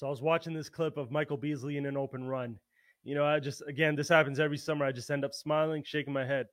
[0.00, 2.58] So I was watching this clip of Michael Beasley in an open run.
[3.04, 4.86] You know, I just again, this happens every summer.
[4.86, 6.46] I just end up smiling, shaking my head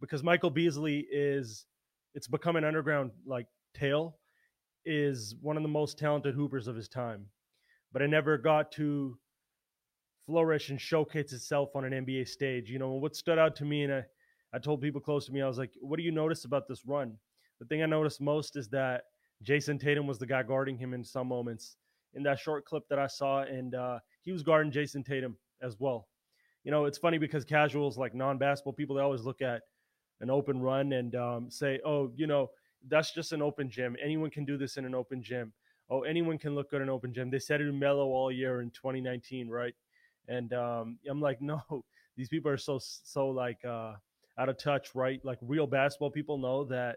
[0.00, 1.66] because Michael Beasley is
[2.14, 4.16] it's become an underground like tale
[4.86, 7.26] is one of the most talented hoopers of his time.
[7.92, 9.18] But it never got to
[10.24, 12.70] flourish and showcase itself on an NBA stage.
[12.70, 14.04] You know, what stood out to me and I,
[14.54, 16.86] I told people close to me, I was like, what do you notice about this
[16.86, 17.18] run?
[17.60, 19.02] The thing I noticed most is that
[19.42, 21.76] Jayson Tatum was the guy guarding him in some moments
[22.14, 25.78] in that short clip that I saw, and uh, he was guarding Jayson Tatum as
[25.78, 26.08] well.
[26.64, 29.62] You know, it's funny because casuals, like non basketball people, they always look at
[30.20, 32.50] an open run and um, say, oh, you know,
[32.88, 33.96] that's just an open gym.
[34.02, 35.52] Anyone can do this in an open gym.
[35.90, 37.30] Oh, anyone can look good in an open gym.
[37.30, 39.74] They said it Melo all year in 2019, right?
[40.28, 41.60] And um, I'm like, no,
[42.16, 43.94] these people are so so like uh,
[44.38, 45.22] out of touch, right?
[45.24, 46.96] Like real basketball people know that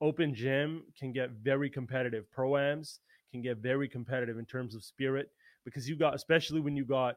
[0.00, 2.26] open gym can get very competitive.
[2.36, 2.98] Proams
[3.32, 5.30] can get very competitive in terms of spirit
[5.64, 7.16] because you got, especially when you got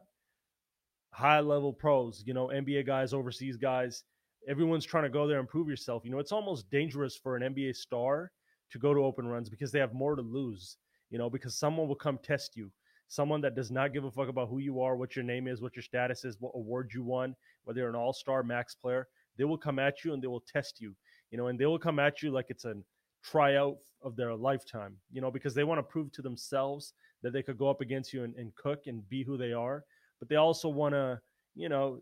[1.12, 4.04] high level pros, you know, NBA guys, overseas guys.
[4.48, 6.04] Everyone's trying to go there and prove yourself.
[6.06, 8.32] You know, it's almost dangerous for an NBA star
[8.72, 10.78] to go to open runs because they have more to lose,
[11.10, 12.72] you know, because someone will come test you.
[13.08, 15.62] Someone that does not give a fuck about who you are, what your name is,
[15.62, 19.08] what your status is, what award you won, whether you're an all star max player,
[19.38, 20.96] they will come at you and they will test you
[21.32, 22.76] you know, and they will come at you like it's a
[23.32, 27.42] tryout of their lifetime, you know, because they want to prove to themselves that they
[27.42, 29.84] could go up against you and, and cook and be who they are.
[30.20, 31.20] But they also want to,
[31.56, 32.02] you know,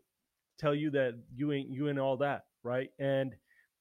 [0.59, 2.89] tell you that you ain't you and all that, right?
[2.99, 3.33] And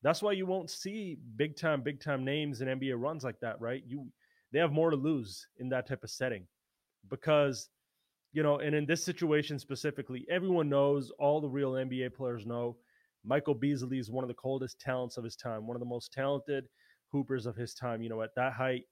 [0.02, 3.60] that's why you won't see big time, big time names in NBA runs like that,
[3.60, 3.82] right?
[3.86, 4.06] You
[4.52, 6.46] they have more to lose in that type of setting
[7.08, 7.70] because
[8.34, 12.76] you know, and in this situation specifically, everyone knows, all the real NBA players know
[13.24, 16.12] Michael Beasley is one of the coldest talents of his time, one of the most
[16.12, 16.64] talented
[17.12, 18.02] hoopers of his time.
[18.02, 18.84] You know, at that height,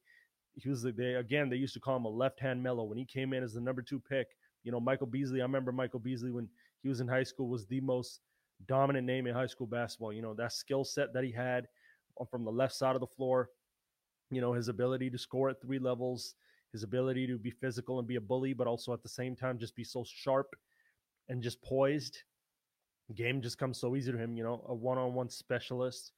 [0.55, 2.99] he was the they again they used to call him a left hand Melo when
[2.99, 4.29] he came in as the number two pick.
[4.63, 5.41] You know, Michael Beasley.
[5.41, 6.48] I remember Michael Beasley when
[6.83, 8.21] he was in high school was the most
[8.67, 10.13] dominant name in high school basketball.
[10.13, 11.67] You know, that skill set that he had
[12.30, 13.48] from the left side of the floor.
[14.30, 16.35] You know, his ability to score at three levels,
[16.73, 19.59] his ability to be physical and be a bully, but also at the same time
[19.59, 20.55] just be so sharp
[21.29, 22.19] and just poised
[23.14, 24.36] game just comes so easy to him.
[24.36, 26.13] You know, a one-on-one specialist,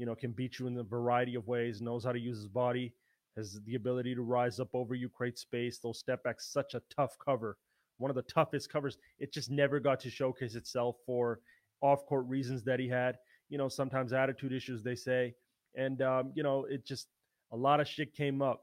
[0.00, 1.82] you know, can beat you in a variety of ways.
[1.82, 2.94] Knows how to use his body,
[3.36, 5.76] has the ability to rise up over you, create space.
[5.76, 7.58] Those step backs, such a tough cover,
[7.98, 8.96] one of the toughest covers.
[9.18, 11.40] It just never got to showcase itself for
[11.82, 13.18] off-court reasons that he had.
[13.50, 15.34] You know, sometimes attitude issues they say,
[15.74, 17.08] and um, you know, it just
[17.52, 18.62] a lot of shit came up.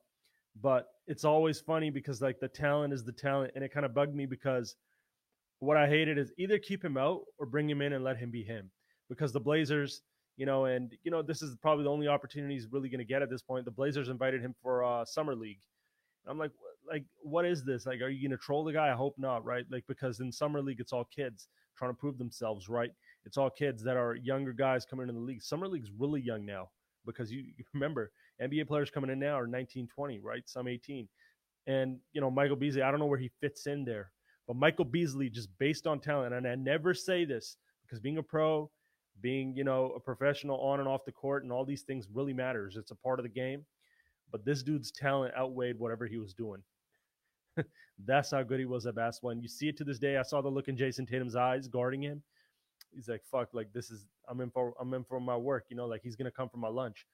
[0.60, 3.94] But it's always funny because like the talent is the talent, and it kind of
[3.94, 4.76] bugged me because
[5.60, 8.32] what I hated is either keep him out or bring him in and let him
[8.32, 8.72] be him.
[9.08, 10.02] Because the Blazers,
[10.38, 13.06] you know, and you know, this is probably the only opportunity he's really going to
[13.06, 13.66] get at this point.
[13.66, 15.60] The Blazers invited him for uh, summer league.
[16.28, 16.52] I'm like,
[16.88, 17.86] like, what is this?
[17.86, 18.90] Like, are you going to troll the guy?
[18.90, 19.66] I hope not, right?
[19.70, 21.48] Like, because in summer league, it's all kids
[21.78, 22.92] trying to prove themselves, right?
[23.26, 25.42] It's all kids that are younger guys coming into the league.
[25.42, 26.70] Summer league's really young now
[27.06, 28.12] because you, you remember
[28.42, 30.44] NBA players coming in now are 19, 20, right?
[30.46, 31.08] Some 18.
[31.68, 34.12] And, you know, Michael Beasley, I don't know where he fits in there
[34.48, 38.24] but Michael Beasley, just based on talent, and I never say this because being a
[38.24, 38.72] pro,
[39.22, 42.34] being you know a professional on and off the court, and all these things really
[42.34, 42.76] matters.
[42.78, 43.66] It's a part of the game.
[44.32, 46.62] But this dude's talent outweighed whatever he was doing.
[48.06, 49.32] That's how good he was at basketball.
[49.32, 50.18] And you see it to this day.
[50.18, 52.22] I saw the look in Jayson Tatum's eyes guarding him.
[52.94, 55.76] He's like, fuck, like this is I'm in for I'm in for my work, you
[55.76, 57.06] know, like he's gonna come for my lunch.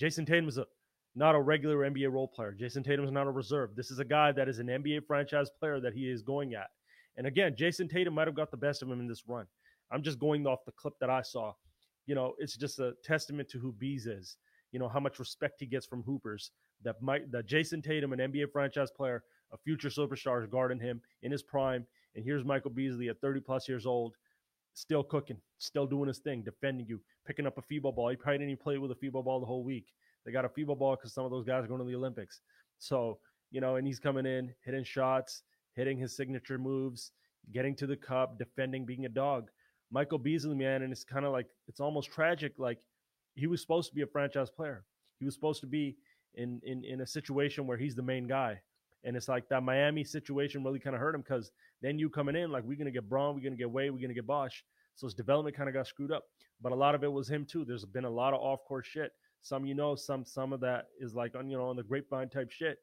[0.00, 0.66] Jayson Tatum is a
[1.14, 2.52] not a regular NBA role player.
[2.52, 3.76] Jayson Tatum is not a reserve.
[3.76, 6.68] This is a guy that is an NBA franchise player that he is going at.
[7.16, 9.46] And again, Jayson Tatum might have got the best of him in this run.
[9.90, 11.52] I'm just going off the clip that I saw.
[12.06, 14.36] You know, it's just a testament to who Bees is.
[14.72, 16.50] You know how much respect he gets from hoopers.
[16.82, 19.22] That might that Jayson Tatum, an NBA franchise player,
[19.52, 21.86] a future superstar, is guarding him in his prime.
[22.14, 24.14] And here's Michael Beasley at 30 plus years old,
[24.74, 28.10] still cooking, still doing his thing, defending you, picking up a FIBA ball.
[28.10, 29.92] He probably didn't even play with a FIBA ball the whole week.
[30.24, 32.40] They got a FIBA ball because some of those guys are going to the Olympics.
[32.78, 33.18] So,
[33.50, 35.42] you know, and he's coming in, hitting shots,
[35.74, 37.12] hitting his signature moves,
[37.52, 39.50] getting to the cup, defending, being a dog.
[39.94, 42.54] Michael Beasley, man, and it's kind of like it's almost tragic.
[42.58, 42.78] Like
[43.36, 44.84] he was supposed to be a franchise player.
[45.20, 45.96] He was supposed to be
[46.34, 48.60] in in in a situation where he's the main guy.
[49.04, 52.34] And it's like that Miami situation really kind of hurt him because then you coming
[52.34, 54.64] in like we're gonna get Bron, we're gonna get Wade, we're gonna get Bosh.
[54.96, 56.24] So his development kind of got screwed up.
[56.60, 57.64] But a lot of it was him too.
[57.64, 59.12] There's been a lot of off court shit.
[59.42, 62.30] Some you know, some some of that is like on you know on the grapevine
[62.30, 62.78] type shit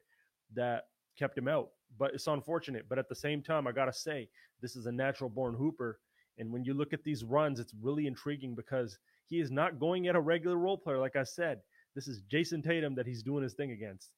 [0.54, 0.86] that
[1.18, 1.72] kept him out.
[1.98, 2.86] But it's unfortunate.
[2.88, 4.30] But at the same time, I gotta say,
[4.62, 5.98] this is a natural born hooper.
[6.38, 10.08] And when you look at these runs, it's really intriguing because he is not going
[10.08, 11.60] at a regular role player, like I said.
[11.94, 14.14] This is Jayson Tatum that he's doing his thing against.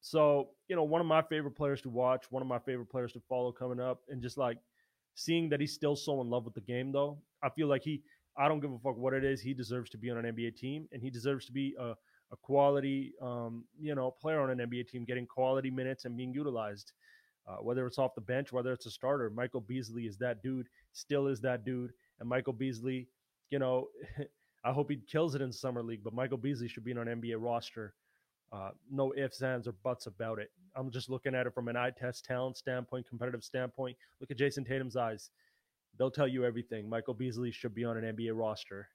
[0.00, 3.12] So, you know, one of my favorite players to watch, one of my favorite players
[3.12, 4.58] to follow coming up, and just like
[5.14, 8.02] seeing that he's still so in love with the game, though, I feel like he,
[8.36, 9.40] I don't give a fuck what it is.
[9.40, 11.94] He deserves to be on an NBA team, and he deserves to be a,
[12.30, 16.32] a quality, um, you know, player on an NBA team, getting quality minutes and being
[16.32, 16.92] utilized.
[17.48, 20.68] Uh, whether it's off the bench, whether it's a starter, Michael Beasley is that dude,
[20.92, 21.92] still is that dude.
[22.20, 23.08] And Michael Beasley,
[23.50, 23.88] you know,
[24.64, 27.20] I hope he kills it in summer league, but Michael Beasley should be on an
[27.20, 27.94] NBA roster.
[28.52, 30.50] Uh, no ifs, ands, or buts about it.
[30.74, 33.96] I'm just looking at it from an eye test talent standpoint, competitive standpoint.
[34.20, 35.30] Look at Jayson Tatum's eyes.
[35.98, 36.88] They'll tell you everything.
[36.88, 38.88] Michael Beasley should be on an NBA roster.